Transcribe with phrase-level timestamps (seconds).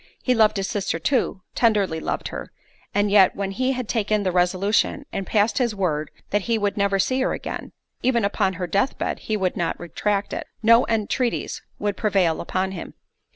[0.23, 2.51] He loved his sister too, tenderly loved her,
[2.91, 6.75] and yet when he had taken the resolution, and passed his word that he would
[6.75, 11.97] never see her again—even upon her death bed he would not retract it—no entreaties could
[11.97, 12.95] prevail upon him.